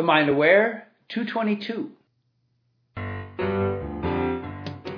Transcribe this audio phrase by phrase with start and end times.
[0.00, 1.90] The Mind Aware 222.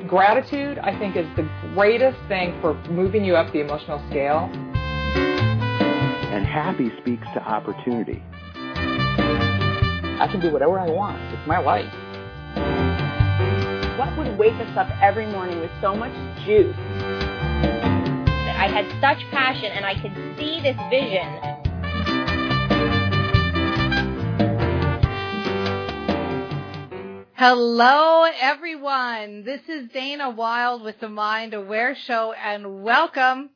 [0.06, 1.42] Gratitude, I think, is the
[1.74, 4.48] greatest thing for moving you up the emotional scale.
[6.30, 8.22] And happy speaks to opportunity.
[10.20, 11.20] I can do whatever I want.
[11.34, 11.92] It's my life.
[13.98, 16.12] What would wake us up every morning with so much
[16.46, 16.76] juice?
[18.54, 21.51] I had such passion and I could see this vision
[27.44, 29.42] Hello, everyone.
[29.42, 33.50] This is Dana Wilde with the Mind Aware Show, and welcome.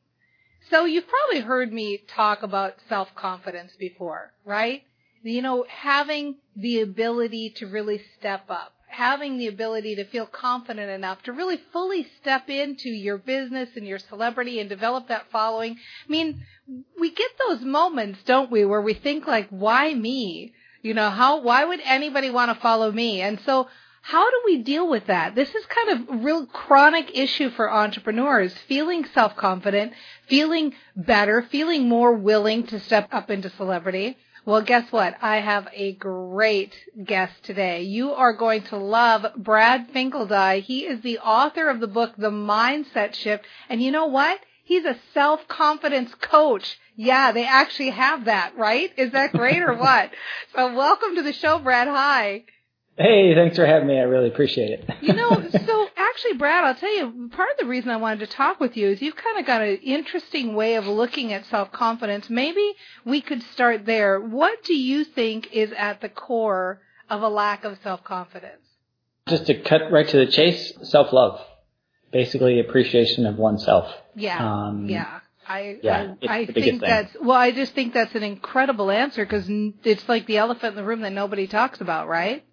[0.69, 4.83] So, you've probably heard me talk about self confidence before, right?
[5.23, 10.91] You know, having the ability to really step up, having the ability to feel confident
[10.91, 15.77] enough to really fully step into your business and your celebrity and develop that following.
[15.77, 16.43] I mean,
[16.99, 20.53] we get those moments, don't we, where we think like, why me?
[20.87, 23.21] You know, how, why would anybody want to follow me?
[23.21, 23.67] And so,
[24.01, 25.35] how do we deal with that?
[25.35, 29.91] This is kind of a real chronic issue for entrepreneurs, feeling self-confident,
[30.29, 34.17] feeling better, feeling more willing to step up into celebrity.
[34.45, 35.17] Well, guess what?
[35.21, 37.81] I have a great guest today.
[37.81, 40.61] You are going to love Brad Finkeldei.
[40.61, 43.43] He is the author of the book, The Mindset Shift.
[43.67, 44.39] And you know what?
[44.67, 46.77] He's a self-confidence coach.
[46.97, 48.91] Yeah, they actually have that, right?
[48.97, 50.11] Is that great or what?
[50.53, 51.87] So welcome to the show, Brad.
[51.87, 52.43] Hi.
[52.97, 53.97] Hey, thanks for having me.
[53.97, 54.89] I really appreciate it.
[55.01, 55.29] you know,
[55.65, 58.75] so actually, Brad, I'll tell you, part of the reason I wanted to talk with
[58.75, 62.29] you is you've kind of got an interesting way of looking at self confidence.
[62.29, 62.73] Maybe
[63.05, 64.19] we could start there.
[64.19, 68.63] What do you think is at the core of a lack of self confidence?
[69.29, 71.39] Just to cut right to the chase, self love.
[72.11, 73.93] Basically, appreciation of oneself.
[74.15, 74.37] Yeah.
[74.39, 75.19] Um, yeah.
[75.49, 77.37] I yeah, I, I think that's well.
[77.37, 81.01] I just think that's an incredible answer because it's like the elephant in the room
[81.01, 82.43] that nobody talks about, right?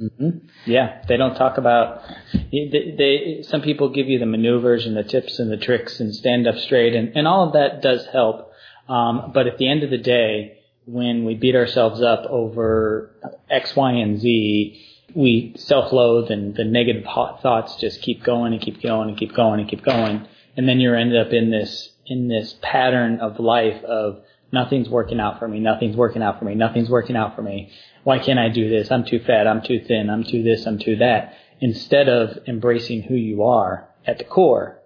[0.00, 0.46] Mm-hmm.
[0.64, 2.02] Yeah, they don't talk about.
[2.32, 6.14] They, they some people give you the maneuvers and the tips and the tricks and
[6.14, 8.52] stand up straight, and and all of that does help.
[8.88, 13.14] Um, but at the end of the day, when we beat ourselves up over
[13.50, 14.80] X, Y, and Z,
[15.14, 19.60] we self-loathe, and the negative thoughts just keep going and keep going and keep going
[19.60, 20.26] and keep going,
[20.56, 24.22] and then you end up in this in this pattern of life of
[24.52, 27.70] nothing's working out for me, nothing's working out for me, nothing's working out for me.
[28.02, 28.90] Why can't I do this?
[28.90, 31.34] I'm too fat, I'm too thin, I'm too this, I'm too that.
[31.60, 34.80] Instead of embracing who you are at the core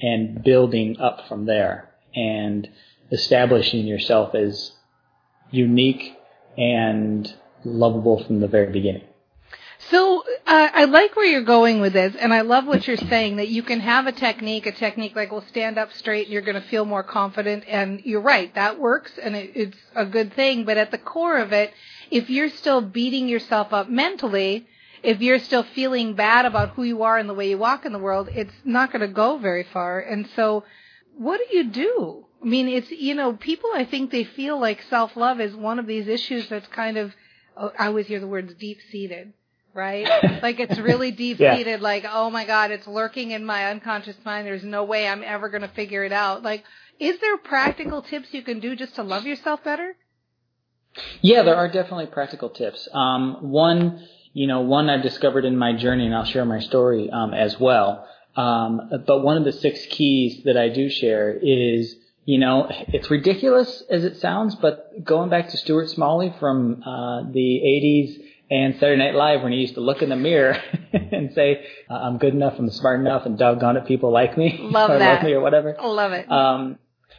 [0.00, 2.68] and building up from there and
[3.12, 4.72] establishing yourself as
[5.50, 6.16] unique
[6.56, 9.04] and lovable from the very beginning.
[9.90, 13.36] So uh, I like where you're going with this, and I love what you're saying
[13.36, 16.42] that you can have a technique, a technique like will stand up straight, and you're
[16.42, 17.64] going to feel more confident.
[17.66, 20.64] And you're right, that works, and it, it's a good thing.
[20.64, 21.72] But at the core of it,
[22.08, 24.68] if you're still beating yourself up mentally,
[25.02, 27.92] if you're still feeling bad about who you are and the way you walk in
[27.92, 29.98] the world, it's not going to go very far.
[29.98, 30.62] And so,
[31.16, 32.26] what do you do?
[32.40, 35.80] I mean, it's you know, people I think they feel like self love is one
[35.80, 37.12] of these issues that's kind of
[37.56, 39.32] oh, I always hear the words deep seated
[39.74, 40.06] right?
[40.42, 41.76] like it's really deep seated, yeah.
[41.80, 44.46] like, oh my God, it's lurking in my unconscious mind.
[44.46, 46.42] There's no way I'm ever going to figure it out.
[46.42, 46.64] Like,
[46.98, 49.96] is there practical tips you can do just to love yourself better?
[51.22, 52.88] Yeah, there are definitely practical tips.
[52.92, 57.10] Um, one, you know, one I've discovered in my journey, and I'll share my story
[57.10, 58.06] um, as well.
[58.36, 61.94] Um, but one of the six keys that I do share is,
[62.24, 67.22] you know, it's ridiculous as it sounds, but going back to Stuart Smalley from uh,
[67.30, 70.56] the 80s and Saturday Night Live when he used to look in the mirror
[70.92, 74.90] and say, "I'm good enough, I'm smart enough, and doggone it, people like me, love
[74.90, 76.30] or that, love me, or whatever." Love it.
[76.30, 76.78] Um,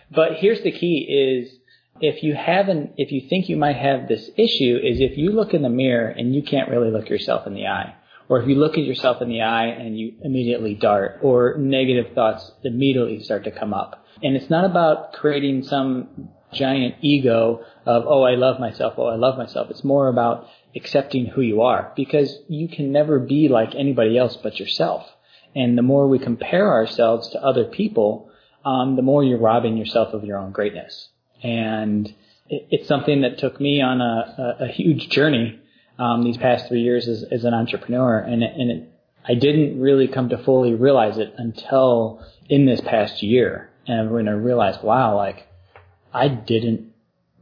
[0.10, 1.58] but here's the key: is
[2.02, 5.54] if you haven't, if you think you might have this issue, is if you look
[5.54, 7.96] in the mirror and you can't really look yourself in the eye,
[8.28, 12.14] or if you look at yourself in the eye and you immediately dart, or negative
[12.14, 14.06] thoughts immediately start to come up.
[14.24, 19.16] And it's not about creating some giant ego of, oh, I love myself, oh, I
[19.16, 19.70] love myself.
[19.70, 24.38] It's more about accepting who you are because you can never be like anybody else
[24.38, 25.06] but yourself.
[25.56, 28.30] And the more we compare ourselves to other people,
[28.64, 31.10] um, the more you're robbing yourself of your own greatness.
[31.44, 32.08] And
[32.48, 35.60] it, it's something that took me on a, a, a huge journey
[36.00, 38.90] um, these past three years as, as an entrepreneur, and it, and it,
[39.28, 43.70] I didn't really come to fully realize it until in this past year.
[43.86, 45.48] And when I realized, wow, like
[46.14, 46.94] I didn't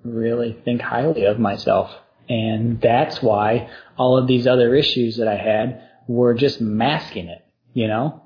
[0.04, 1.92] really think highly of myself
[2.30, 7.44] and that's why all of these other issues that I had were just masking it,
[7.74, 8.24] you know?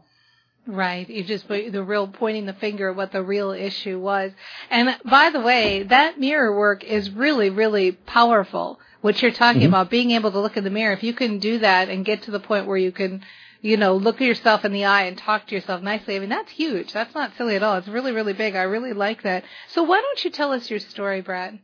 [0.66, 1.10] Right.
[1.10, 4.32] You just the real pointing the finger at what the real issue was.
[4.70, 9.68] And by the way, that mirror work is really, really powerful what you're talking Mhm.
[9.68, 10.94] about, being able to look in the mirror.
[10.94, 13.22] If you can do that and get to the point where you can,
[13.62, 16.30] you know, look at yourself in the eye and talk to yourself nicely, I mean,
[16.30, 16.94] that's huge.
[16.94, 17.78] That's not silly at all.
[17.78, 18.56] It's really, really big.
[18.56, 19.44] I really like that.
[19.68, 21.60] So why don't you tell us your story, Brad?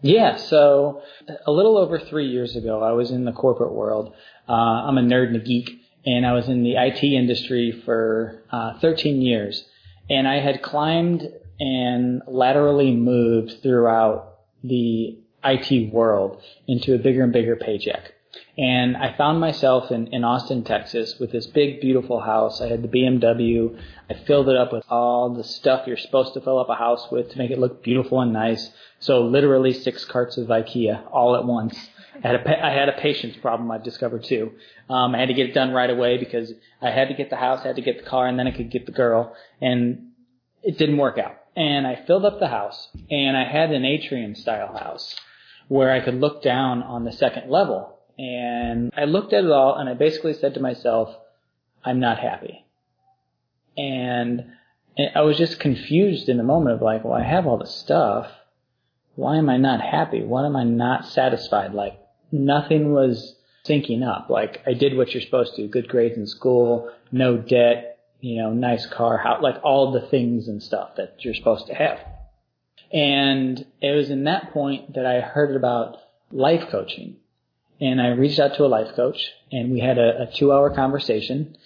[0.00, 1.02] Yeah, so
[1.46, 4.14] a little over three years ago, I was in the corporate world.
[4.48, 8.42] Uh, I'm a nerd and a geek, and I was in the IT industry for
[8.50, 9.64] uh, 13 years.
[10.08, 11.28] And I had climbed
[11.58, 18.12] and laterally moved throughout the IT world into a bigger and bigger paycheck.
[18.56, 22.60] And I found myself in, in Austin, Texas with this big, beautiful house.
[22.60, 23.78] I had the BMW.
[24.10, 27.06] I filled it up with all the stuff you're supposed to fill up a house
[27.10, 28.70] with to make it look beautiful and nice.
[29.00, 31.78] So literally six carts of IKEA all at once.
[32.22, 34.52] I had a, I had a patience problem I've discovered too.
[34.90, 36.52] Um, I had to get it done right away because
[36.82, 38.50] I had to get the house, I had to get the car, and then I
[38.50, 39.36] could get the girl.
[39.60, 40.08] And
[40.62, 41.36] it didn't work out.
[41.56, 45.16] And I filled up the house and I had an atrium style house
[45.68, 47.97] where I could look down on the second level.
[48.18, 51.14] And I looked at it all and I basically said to myself,
[51.84, 52.66] I'm not happy.
[53.76, 54.46] And
[55.14, 58.28] I was just confused in the moment of like, well, I have all the stuff.
[59.14, 60.22] Why am I not happy?
[60.22, 61.74] Why am I not satisfied?
[61.74, 62.00] Like
[62.32, 64.30] nothing was syncing up.
[64.30, 68.52] Like I did what you're supposed to, good grades in school, no debt, you know,
[68.52, 72.00] nice car, how, like all the things and stuff that you're supposed to have.
[72.92, 75.98] And it was in that point that I heard about
[76.32, 77.16] life coaching.
[77.80, 79.18] And I reached out to a life coach
[79.52, 81.56] and we had a, a two hour conversation.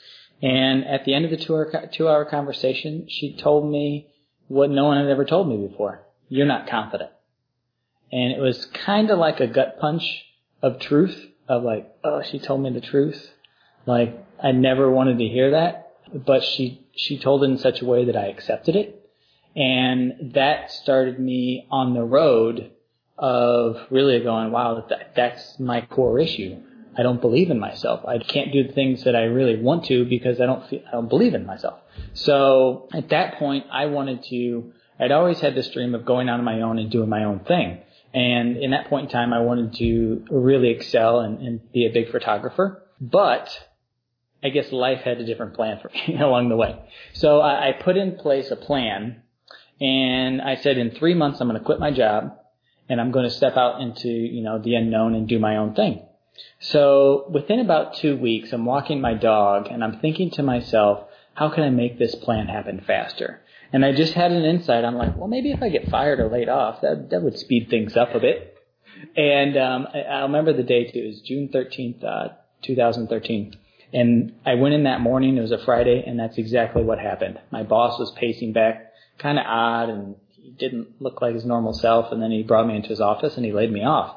[0.43, 4.09] And at the end of the two hour, two hour conversation, she told me
[4.49, 6.03] what no one had ever told me before.
[6.29, 7.11] You're not confident.
[8.11, 10.25] And it was kind of like a gut punch
[10.61, 13.31] of truth of like, oh, she told me the truth.
[13.87, 17.87] Like I never wanted to hear that, but she, she told it in such a
[17.87, 18.99] way that I accepted it.
[19.56, 22.70] And that started me on the road
[23.23, 26.61] of really going, wow, that, that's my core issue.
[26.99, 28.05] I don't believe in myself.
[28.05, 30.91] I can't do the things that I really want to because I don't feel, I
[30.91, 31.79] don't believe in myself.
[32.15, 36.41] So at that point, I wanted to, I'd always had this dream of going out
[36.41, 37.79] on my own and doing my own thing.
[38.13, 41.93] And in that point in time, I wanted to really excel and, and be a
[41.93, 42.83] big photographer.
[43.01, 43.49] But
[44.43, 46.77] I guess life had a different plan for me along the way.
[47.13, 49.23] So I, I put in place a plan
[49.81, 52.37] and I said in three months, I'm going to quit my job
[52.88, 55.75] and I'm going to step out into, you know, the unknown and do my own
[55.75, 56.02] thing.
[56.61, 61.49] So within about two weeks, I'm walking my dog and I'm thinking to myself, how
[61.49, 63.40] can I make this plan happen faster?
[63.73, 64.84] And I just had an insight.
[64.84, 67.69] I'm like, well, maybe if I get fired or laid off, that that would speed
[67.70, 68.56] things up a bit.
[69.17, 71.00] And um, I, I remember the day too.
[71.00, 72.28] It was June 13th, uh,
[72.62, 73.56] 2013.
[73.94, 75.37] And I went in that morning.
[75.37, 77.38] It was a Friday, and that's exactly what happened.
[77.50, 80.17] My boss was pacing back, kind of odd, and
[80.58, 82.12] didn't look like his normal self.
[82.12, 84.16] And then he brought me into his office and he laid me off.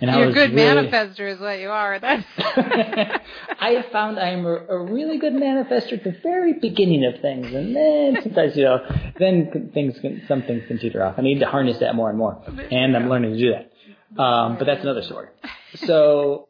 [0.00, 1.98] And I You're a good really, manifester is what you are.
[2.00, 7.20] That's I have found I'm a, a really good manifester at the very beginning of
[7.22, 8.78] things, and then sometimes you know,
[9.18, 11.14] then things can, some things can teeter off.
[11.18, 14.22] I need to harness that more and more, and I'm learning to do that.
[14.22, 15.28] Um, but that's another story.
[15.84, 16.48] So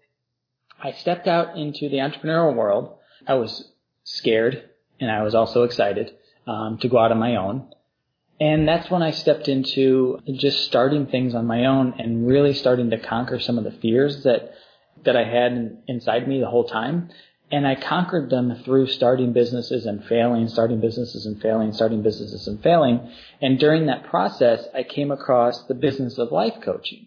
[0.81, 2.99] I stepped out into the entrepreneurial world.
[3.27, 3.73] I was
[4.05, 4.69] scared,
[5.01, 6.15] and I was also excited
[6.47, 7.69] um, to go out on my own.
[8.41, 12.91] And that's when I stepped into just starting things on my own and really starting
[12.91, 14.53] to conquer some of the fears that
[15.05, 17.11] that I had in, inside me the whole time.
[17.51, 22.49] And I conquered them through starting businesses and failing, starting businesses and failing, starting businesses
[22.49, 23.13] and failing.
[23.41, 27.07] And during that process, I came across the business of life coaching.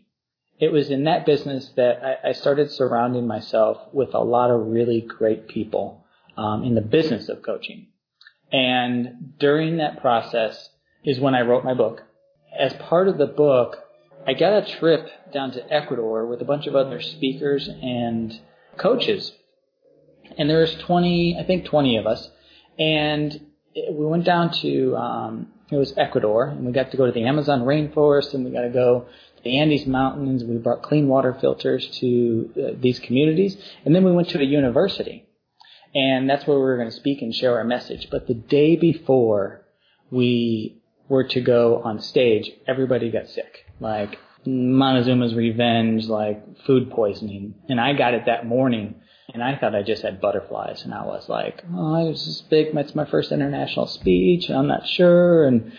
[0.59, 4.67] It was in that business that I, I started surrounding myself with a lot of
[4.67, 6.05] really great people
[6.37, 7.87] um, in the business of coaching.
[8.51, 10.69] And during that process
[11.03, 12.03] is when I wrote my book.
[12.57, 13.77] As part of the book,
[14.27, 18.39] I got a trip down to Ecuador with a bunch of other speakers and
[18.77, 19.31] coaches.
[20.37, 22.29] And there was 20, I think 20 of us.
[22.77, 27.11] And we went down to, um, it was Ecuador, and we got to go to
[27.11, 30.43] the Amazon rainforest, and we got to go to the Andes Mountains.
[30.43, 33.57] We brought clean water filters to uh, these communities.
[33.85, 35.25] And then we went to a university.
[35.95, 38.09] And that's where we were going to speak and share our message.
[38.11, 39.65] But the day before
[40.11, 40.78] we
[41.09, 43.65] were to go on stage, everybody got sick.
[43.79, 47.55] Like Montezuma's revenge, like food poisoning.
[47.67, 48.95] And I got it that morning
[49.33, 52.41] and I thought I just had butterflies and I was like, oh, I was this
[52.41, 55.45] big, it's my first international speech and I'm not sure.
[55.45, 55.73] And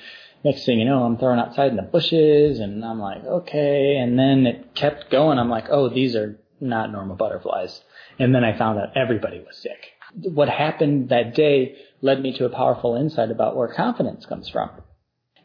[0.44, 3.96] next thing you know, I'm thrown outside in the bushes and I'm like, okay.
[3.96, 5.38] And then it kept going.
[5.38, 7.80] I'm like, oh, these are not normal butterflies.
[8.18, 9.92] And then I found out everybody was sick.
[10.14, 14.70] What happened that day led me to a powerful insight about where confidence comes from.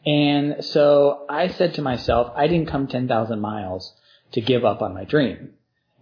[0.06, 3.92] And so I said to myself, I didn't come 10,000 miles
[4.32, 5.50] to give up on my dream.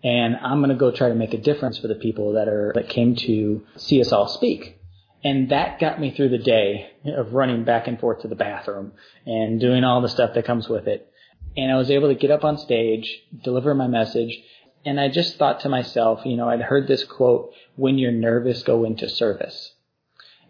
[0.02, 2.72] And I'm going to go try to make a difference for the people that are,
[2.74, 4.78] that came to see us all speak.
[5.24, 8.92] And that got me through the day of running back and forth to the bathroom
[9.24, 11.10] and doing all the stuff that comes with it.
[11.56, 14.38] And I was able to get up on stage, deliver my message,
[14.84, 18.62] and I just thought to myself, you know, I'd heard this quote, when you're nervous,
[18.62, 19.72] go into service.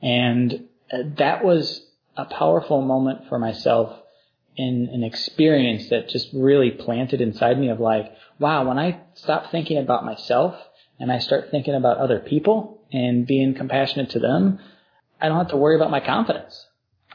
[0.03, 3.99] And uh, that was a powerful moment for myself
[4.57, 9.51] in an experience that just really planted inside me of like, wow, when I stop
[9.51, 10.55] thinking about myself
[11.01, 14.61] and I start thinking about other people and being compassionate to them,
[15.21, 16.67] I don't have to worry about my confidence.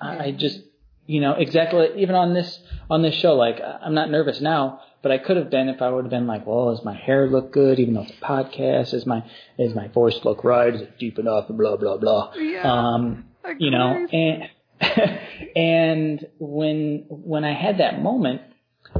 [0.02, 0.60] I just,
[1.06, 5.12] you know, exactly even on this on this show, like I'm not nervous now, but
[5.12, 7.52] I could have been if I would have been like, well, does my hair look
[7.52, 7.80] good?
[7.80, 9.24] Even though it's a podcast, is my
[9.58, 10.74] is my voice look right?
[10.74, 11.48] Is it deep enough?
[11.50, 12.34] Blah blah blah.
[12.36, 12.64] Yeah.
[12.64, 13.26] Um,
[13.58, 14.44] you know, and
[15.56, 18.42] and when when I had that moment,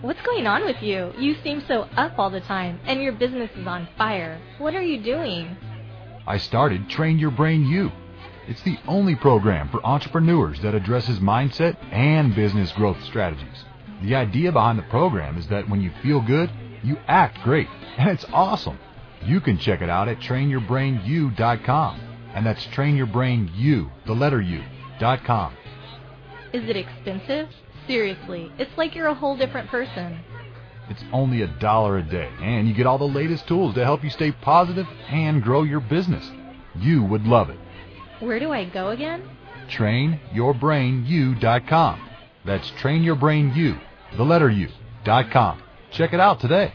[0.00, 1.12] What's going on with you?
[1.19, 4.40] You seem so up all the time, and your business is on fire.
[4.59, 5.57] What are you doing?
[6.25, 7.90] I started Train Your Brain U.
[8.49, 13.64] It's the only program for entrepreneurs that addresses mindset and business growth strategies.
[14.02, 16.50] The idea behind the program is that when you feel good,
[16.82, 17.68] you act great,
[17.99, 18.78] and it's awesome.
[19.25, 22.00] You can check it out at trainyourbrainu.com,
[22.34, 24.64] and that's trainyourbrainu, the letter U,
[24.99, 25.54] dot com.
[26.52, 27.49] Is it expensive?
[27.87, 30.18] Seriously, it's like you're a whole different person.
[30.88, 34.02] It's only a dollar a day, and you get all the latest tools to help
[34.02, 36.28] you stay positive and grow your business.
[36.75, 37.58] You would love it.
[38.23, 39.29] Where do I go again?
[39.69, 42.09] trainyourbrainu.com.
[42.45, 43.81] That's trainyourbrainu,
[44.17, 44.69] the letter U,
[45.05, 45.62] dot com.
[45.91, 46.73] Check it out today.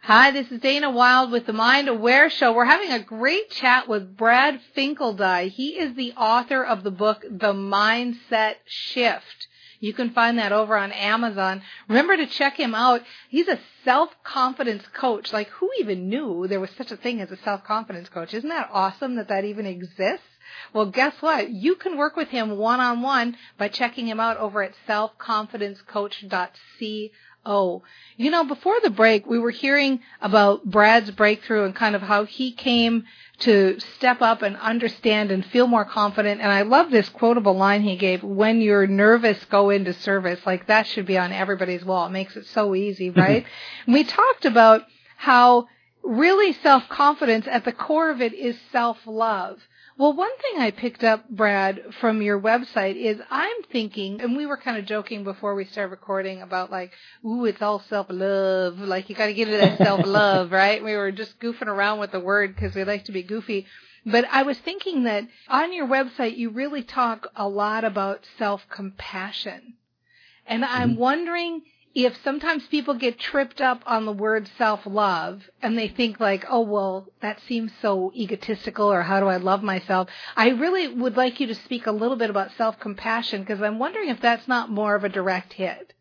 [0.00, 2.54] Hi, this is Dana Wilde with the Mind Aware Show.
[2.54, 5.50] We're having a great chat with Brad Finkeldei.
[5.50, 9.47] He is the author of the book, The Mindset Shift.
[9.80, 11.62] You can find that over on Amazon.
[11.88, 13.02] Remember to check him out.
[13.28, 15.32] He's a self-confidence coach.
[15.32, 18.34] Like who even knew there was such a thing as a self-confidence coach?
[18.34, 20.26] Isn't that awesome that that even exists?
[20.72, 21.50] Well, guess what?
[21.50, 27.08] You can work with him one-on-one by checking him out over at selfconfidencecoach.co.
[27.46, 27.82] Oh,
[28.16, 32.24] you know, before the break, we were hearing about Brad's breakthrough and kind of how
[32.24, 33.04] he came
[33.40, 36.40] to step up and understand and feel more confident.
[36.40, 40.40] And I love this quotable line he gave, when you're nervous, go into service.
[40.44, 42.06] Like that should be on everybody's wall.
[42.06, 43.20] It makes it so easy, mm-hmm.
[43.20, 43.46] right?
[43.86, 44.82] and we talked about
[45.16, 45.68] how
[46.02, 49.60] really self-confidence at the core of it is self-love.
[49.98, 54.46] Well, one thing I picked up, Brad, from your website is I'm thinking, and we
[54.46, 56.92] were kind of joking before we started recording about like,
[57.26, 58.78] ooh, it's all self-love.
[58.78, 60.84] Like you got to get into that self-love, right?
[60.84, 63.66] We were just goofing around with the word because we like to be goofy.
[64.06, 69.74] But I was thinking that on your website, you really talk a lot about self-compassion.
[70.46, 71.00] And I'm Mm-hmm.
[71.00, 71.62] wondering
[72.04, 76.60] if sometimes people get tripped up on the word self-love and they think like, oh,
[76.60, 80.08] well, that seems so egotistical or how do I love myself?
[80.36, 84.10] I really would like you to speak a little bit about self-compassion because I'm wondering
[84.10, 85.92] if that's not more of a direct hit.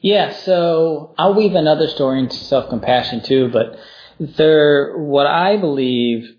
[0.00, 3.78] Yeah, so I'll weave another story into self-compassion too, but
[4.18, 6.36] there, what I believe,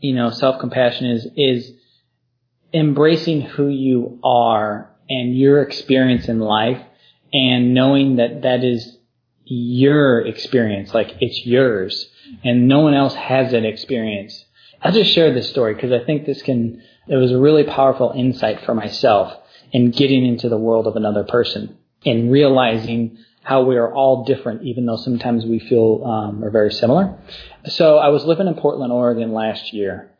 [0.00, 1.72] you know, self-compassion is, is
[2.72, 6.80] embracing who you are and your experience in life
[7.32, 8.98] and knowing that that is
[9.44, 12.08] your experience, like it's yours
[12.44, 14.44] and no one else has that experience.
[14.80, 18.12] I'll just share this story because I think this can, it was a really powerful
[18.14, 19.32] insight for myself
[19.70, 24.62] in getting into the world of another person and realizing how we are all different,
[24.62, 27.18] even though sometimes we feel um, we're very similar.
[27.66, 30.12] So I was living in Portland, Oregon last year,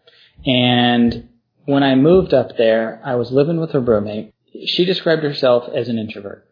[0.44, 1.28] and
[1.64, 4.34] when I moved up there, I was living with a roommate.
[4.66, 6.48] She described herself as an introvert,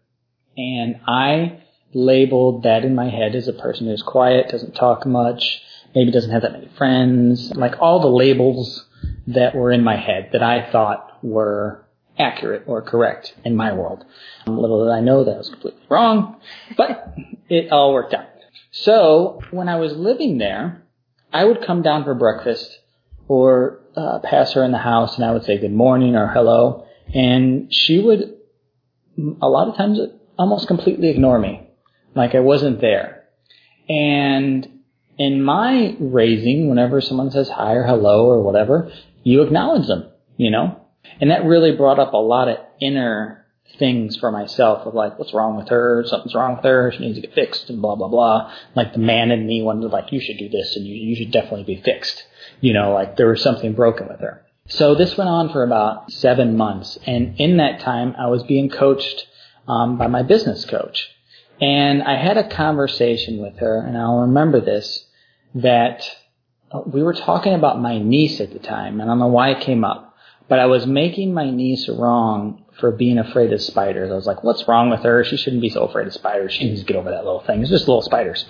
[0.61, 1.62] and I
[1.95, 5.62] labeled that in my head as a person who's quiet, doesn't talk much,
[5.95, 8.87] maybe doesn't have that many friends, like all the labels
[9.26, 11.85] that were in my head that I thought were
[12.19, 14.05] accurate or correct in my world.
[14.47, 16.37] Little did I know that was completely wrong,
[16.76, 17.14] but
[17.49, 18.26] it all worked out.
[18.73, 20.83] So when I was living there,
[21.33, 22.79] I would come down for breakfast
[23.29, 26.87] or uh, pass her in the house and I would say good morning or hello.
[27.14, 28.37] And she would,
[29.40, 29.99] a lot of times,
[30.40, 31.68] almost completely ignore me.
[32.14, 33.25] Like I wasn't there.
[33.90, 34.66] And
[35.18, 38.90] in my raising, whenever someone says hi or hello or whatever,
[39.23, 40.80] you acknowledge them, you know?
[41.20, 43.44] And that really brought up a lot of inner
[43.78, 46.04] things for myself of like, what's wrong with her?
[46.06, 46.90] Something's wrong with her.
[46.92, 48.50] She needs to get fixed and blah, blah, blah.
[48.74, 51.16] Like the man in me wanted to like, you should do this and you, you
[51.16, 52.24] should definitely be fixed.
[52.62, 54.42] You know, like there was something broken with her.
[54.68, 56.96] So this went on for about seven months.
[57.07, 59.26] And in that time, I was being coached
[59.70, 61.09] um, by my business coach.
[61.61, 65.06] And I had a conversation with her, and I'll remember this,
[65.54, 66.02] that
[66.72, 69.50] uh, we were talking about my niece at the time, and I don't know why
[69.50, 70.16] it came up,
[70.48, 74.11] but I was making my niece wrong for being afraid of spiders.
[74.11, 75.22] I was like, what's wrong with her?
[75.22, 76.54] She shouldn't be so afraid of spiders.
[76.54, 77.61] She needs to get over that little thing.
[77.61, 78.44] It's just little spiders.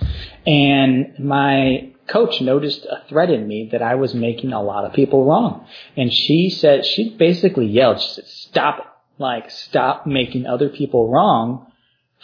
[0.47, 4.93] And my coach noticed a thread in me that I was making a lot of
[4.93, 5.67] people wrong.
[5.97, 8.85] And she said, she basically yelled, she said, stop it.
[9.21, 11.71] Like, stop making other people wrong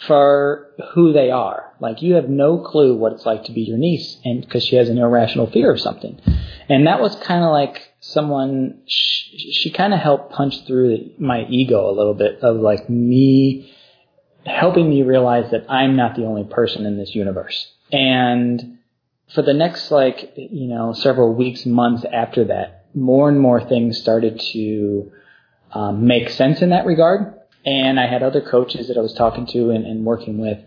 [0.06, 1.72] for who they are.
[1.80, 4.76] Like you have no clue what it's like to be your niece and because she
[4.76, 6.20] has an irrational fear of something.
[6.68, 11.44] And that was kind of like someone, she, she kind of helped punch through my
[11.48, 13.74] ego a little bit of like me
[14.46, 17.72] helping me realize that I'm not the only person in this universe.
[17.90, 18.78] And
[19.34, 24.00] for the next like, you know, several weeks, months after that, more and more things
[24.00, 25.10] started to
[25.72, 29.46] um, make sense in that regard and I had other coaches that I was talking
[29.46, 30.58] to and, and, working with,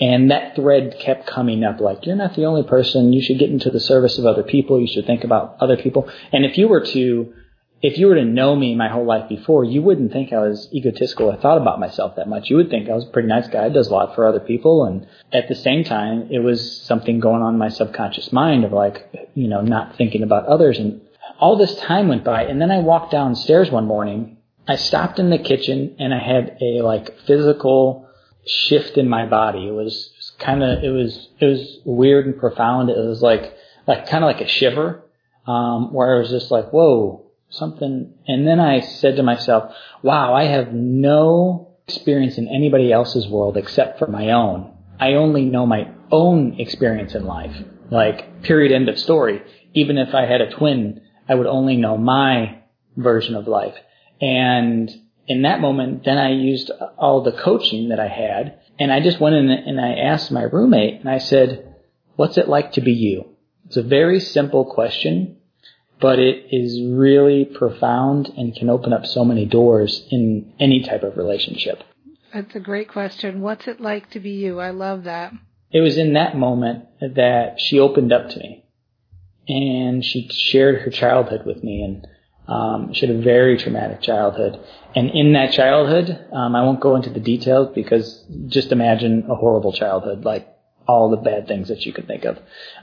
[0.00, 1.80] and that thread kept coming up.
[1.80, 3.12] Like, you're not the only person.
[3.12, 4.80] You should get into the service of other people.
[4.80, 6.10] You should think about other people.
[6.32, 7.32] And if you were to,
[7.80, 10.68] if you were to know me my whole life before, you wouldn't think I was
[10.74, 11.30] egotistical.
[11.30, 12.50] I thought about myself that much.
[12.50, 13.68] You would think I was a pretty nice guy.
[13.70, 17.42] Does a lot for other people, and at the same time, it was something going
[17.42, 20.78] on in my subconscious mind of like, you know, not thinking about others.
[20.78, 21.00] And
[21.38, 24.36] all this time went by, and then I walked downstairs one morning
[24.68, 28.08] I stopped in the kitchen and I had a like physical
[28.46, 29.66] shift in my body.
[29.66, 32.90] It was kind of it was it was weird and profound.
[32.90, 33.54] It was like
[33.86, 35.02] like kind of like a shiver,
[35.46, 38.14] um, where I was just like, whoa, something.
[38.26, 43.56] And then I said to myself, wow, I have no experience in anybody else's world
[43.56, 44.72] except for my own.
[44.98, 47.56] I only know my own experience in life.
[47.90, 49.42] Like period, end of story.
[49.74, 52.62] Even if I had a twin, I would only know my
[52.96, 53.74] version of life.
[54.20, 54.90] And
[55.26, 59.20] in that moment, then I used all the coaching that I had and I just
[59.20, 61.74] went in and I asked my roommate and I said,
[62.16, 63.26] what's it like to be you?
[63.66, 65.36] It's a very simple question,
[66.00, 71.02] but it is really profound and can open up so many doors in any type
[71.02, 71.82] of relationship.
[72.34, 73.40] That's a great question.
[73.40, 74.60] What's it like to be you?
[74.60, 75.32] I love that.
[75.70, 78.64] It was in that moment that she opened up to me
[79.48, 82.06] and she shared her childhood with me and
[82.50, 84.58] um, she had a very traumatic childhood.
[84.96, 89.36] And in that childhood, um, I won't go into the details because just imagine a
[89.36, 90.48] horrible childhood, like
[90.88, 92.38] all the bad things that you could think of.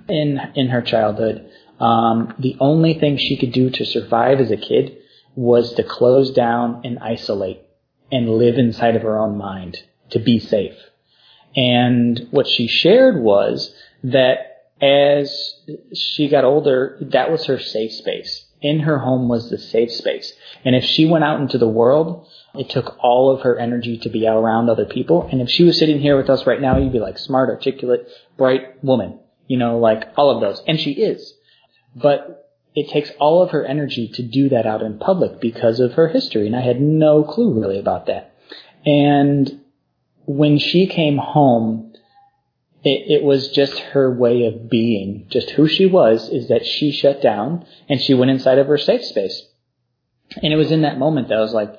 [0.08, 1.52] In, in her childhood,
[1.82, 4.98] um, the only thing she could do to survive as a kid
[5.36, 7.62] was to close down and isolate
[8.10, 10.78] and live inside of her own mind to be safe.
[11.58, 14.38] And what she shared was that
[14.82, 15.56] as
[15.94, 18.46] she got older, that was her safe space.
[18.62, 20.34] In her home was the safe space.
[20.66, 24.10] And if she went out into the world, it took all of her energy to
[24.10, 25.30] be around other people.
[25.32, 28.08] And if she was sitting here with us right now, you'd be like smart, articulate,
[28.36, 29.20] bright woman.
[29.48, 30.62] You know, like all of those.
[30.68, 31.34] And she is.
[31.96, 35.94] But it takes all of her energy to do that out in public because of
[35.94, 36.48] her history.
[36.48, 38.36] And I had no clue really about that.
[38.86, 39.62] And
[40.26, 41.94] when she came home,
[42.84, 46.92] it, it, was just her way of being, just who she was, is that she
[46.92, 49.42] shut down and she went inside of her safe space.
[50.42, 51.74] And it was in that moment that I was like,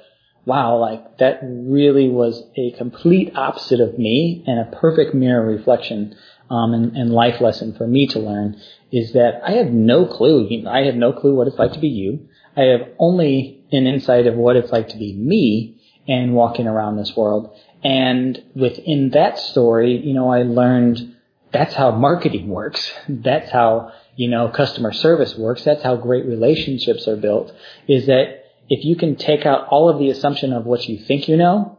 [0.45, 6.17] wow, like that really was a complete opposite of me and a perfect mirror reflection
[6.51, 10.49] um, and, and life lesson for me to learn is that I have no clue.
[10.67, 12.29] I have no clue what it's like to be you.
[12.57, 16.97] I have only an insight of what it's like to be me and walking around
[16.97, 17.55] this world.
[17.85, 21.17] And within that story, you know, I learned
[21.53, 22.93] that's how marketing works.
[23.09, 25.65] That's how, you know, customer service works.
[25.65, 27.53] That's how great relationships are built
[27.87, 31.29] is that if you can take out all of the assumption of what you think
[31.29, 31.79] you know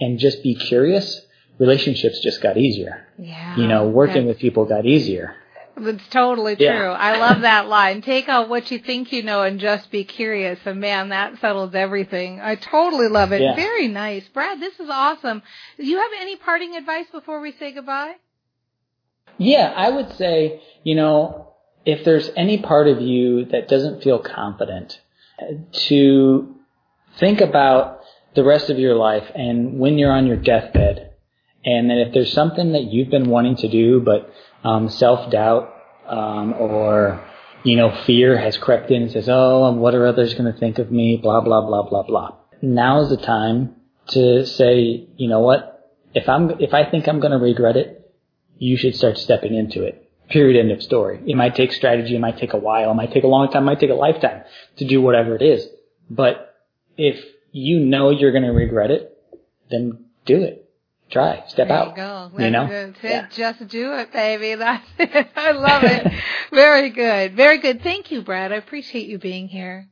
[0.00, 1.22] and just be curious,
[1.58, 3.06] relationships just got easier.
[3.18, 3.56] Yeah.
[3.56, 5.34] You know, working with people got easier.
[5.76, 6.64] That's totally true.
[6.64, 6.92] Yeah.
[6.92, 8.00] I love that line.
[8.00, 10.58] Take out what you think you know and just be curious.
[10.64, 12.40] And man, that settles everything.
[12.40, 13.42] I totally love it.
[13.42, 13.54] Yeah.
[13.54, 14.26] Very nice.
[14.28, 15.42] Brad, this is awesome.
[15.76, 18.14] Do you have any parting advice before we say goodbye?
[19.36, 21.52] Yeah, I would say, you know,
[21.84, 24.98] if there's any part of you that doesn't feel confident,
[25.72, 26.56] to
[27.18, 28.00] think about
[28.34, 31.12] the rest of your life and when you're on your deathbed,
[31.64, 34.32] and that if there's something that you've been wanting to do, but
[34.66, 35.72] um, self doubt
[36.08, 37.24] um, or
[37.62, 40.78] you know fear has crept in and says, "Oh, what are others going to think
[40.78, 42.34] of me?" Blah blah blah blah blah.
[42.60, 43.76] Now is the time
[44.08, 45.94] to say, you know what?
[46.14, 48.12] If I'm if I think I'm going to regret it,
[48.58, 50.02] you should start stepping into it.
[50.28, 50.58] Period.
[50.58, 51.20] End of story.
[51.24, 52.16] It might take strategy.
[52.16, 52.90] It might take a while.
[52.90, 53.62] It might take a long time.
[53.62, 54.42] It might take a lifetime
[54.78, 55.68] to do whatever it is.
[56.10, 56.54] But
[56.96, 59.16] if you know you're going to regret it,
[59.70, 60.65] then do it
[61.10, 61.90] try, step there out.
[61.90, 62.30] You, go.
[62.38, 62.96] you know, good.
[63.02, 63.26] Yeah.
[63.30, 64.54] just do it, baby.
[64.58, 65.28] That's it.
[65.36, 66.12] I love it.
[66.52, 67.34] Very good.
[67.34, 67.82] Very good.
[67.82, 68.52] Thank you, Brad.
[68.52, 69.88] I appreciate you being here.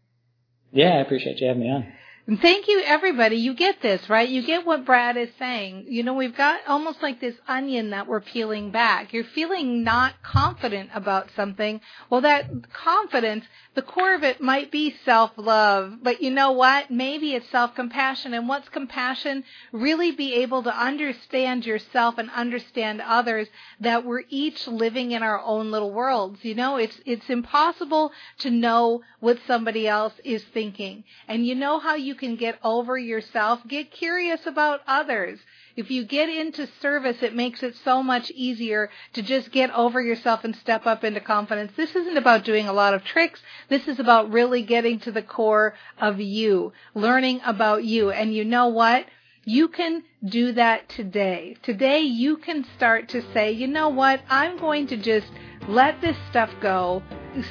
[0.72, 1.86] Yeah, I appreciate you having me on.
[2.26, 3.36] And thank you, everybody.
[3.36, 4.26] You get this, right?
[4.26, 5.84] You get what Brad is saying.
[5.88, 9.12] You know, we've got almost like this onion that we're peeling back.
[9.12, 11.82] You're feeling not confident about something.
[12.08, 15.98] Well, that confidence, the core of it might be self-love.
[16.02, 16.90] But you know what?
[16.90, 18.32] Maybe it's self-compassion.
[18.32, 19.44] And what's compassion?
[19.72, 23.48] Really be able to understand yourself and understand others
[23.80, 26.44] that we're each living in our own little worlds.
[26.44, 31.04] You know, it's, it's impossible to know what somebody else is thinking.
[31.26, 33.60] And you know how you can get over yourself?
[33.66, 35.40] Get curious about others.
[35.76, 40.00] If you get into service, it makes it so much easier to just get over
[40.00, 41.72] yourself and step up into confidence.
[41.76, 43.40] This isn't about doing a lot of tricks.
[43.68, 48.10] This is about really getting to the core of you, learning about you.
[48.10, 49.06] And you know what?
[49.44, 51.56] You can do that today.
[51.62, 54.22] Today you can start to say, you know what?
[54.30, 55.26] I'm going to just
[55.68, 57.02] let this stuff go.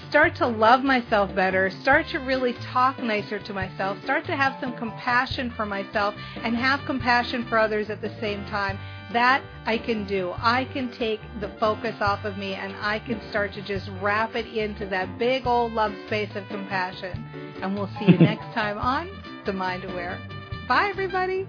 [0.09, 1.69] Start to love myself better.
[1.69, 3.97] Start to really talk nicer to myself.
[4.03, 8.45] Start to have some compassion for myself and have compassion for others at the same
[8.45, 8.79] time.
[9.11, 10.33] That I can do.
[10.37, 14.35] I can take the focus off of me and I can start to just wrap
[14.35, 17.25] it into that big old love space of compassion.
[17.61, 19.09] And we'll see you next time on
[19.45, 20.19] The Mind Aware.
[20.67, 21.45] Bye, everybody.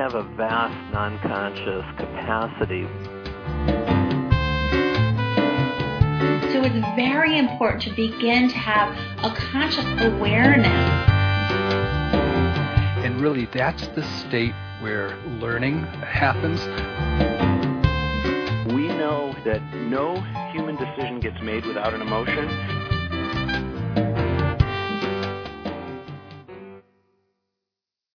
[0.00, 2.86] Have a vast non-conscious capacity.
[6.50, 10.72] So it's very important to begin to have a conscious awareness.
[13.04, 16.60] And really, that's the state where learning happens.
[18.72, 20.18] We know that no
[20.50, 22.48] human decision gets made without an emotion.